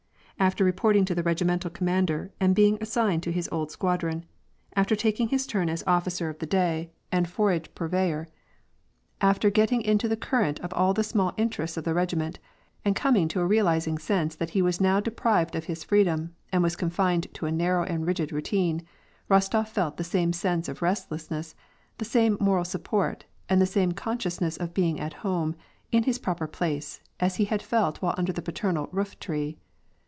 After 0.39 0.63
reporting 0.65 1.05
to 1.05 1.13
the 1.13 1.21
regimental 1.21 1.69
commander 1.69 2.31
and 2.39 2.55
being 2.55 2.81
as 2.81 2.91
signed 2.91 3.21
to 3.21 3.31
bi^ 3.31 3.47
old 3.51 3.69
squadron, 3.69 4.25
after 4.75 4.95
taking 4.95 5.27
his 5.27 5.45
turn 5.45 5.69
as 5.69 5.83
officer 5.85 6.31
of 6.31 6.37
I 6.41 6.49
y 6.51 6.89
126 7.13 7.37
WAR 7.37 7.49
AND 7.51 7.61
PEACE. 7.61 7.67
the 7.67 7.75
day 7.75 7.75
and 7.75 7.75
forage 7.75 7.75
purveyor, 7.75 8.27
after 9.21 9.51
getting 9.51 9.83
into 9.83 10.07
the 10.07 10.17
current 10.17 10.59
of 10.61 10.73
all 10.73 10.95
the 10.95 11.03
small 11.03 11.35
interests 11.37 11.77
of 11.77 11.83
the 11.83 11.93
regiment, 11.93 12.39
and 12.83 12.95
coming 12.95 13.27
to 13.27 13.39
a 13.39 13.47
realiz 13.47 13.85
ing 13.87 13.99
sense 13.99 14.35
that 14.35 14.49
he 14.57 14.63
was 14.63 14.81
now 14.81 14.99
deprived 14.99 15.55
of 15.55 15.65
his 15.65 15.83
freedom, 15.83 16.33
and 16.51 16.63
was 16.63 16.75
confined 16.75 17.31
to 17.35 17.45
a 17.45 17.51
narrow 17.51 17.83
and 17.83 18.07
rigid 18.07 18.31
routine,— 18.31 18.81
Bostof 19.29 19.67
felt 19.67 19.97
the 19.97 20.03
same 20.03 20.33
sense 20.33 20.67
of 20.67 20.79
restfuhiess, 20.79 21.53
the 21.99 22.05
same 22.05 22.35
moral 22.39 22.65
support, 22.65 23.25
and 23.47 23.61
the 23.61 23.67
same 23.67 23.91
consciousness 23.91 24.57
of 24.57 24.73
being 24.73 24.99
at 24.99 25.13
home, 25.21 25.55
in 25.91 26.01
his 26.01 26.17
proper 26.17 26.47
place, 26.47 26.99
as 27.19 27.35
he 27.35 27.45
had 27.45 27.61
felt 27.61 28.01
while 28.01 28.15
under 28.17 28.33
the 28.33 28.41
paternal 28.41 28.89
roof 28.91 29.19
ti 29.19 29.33
ee. 29.35 29.57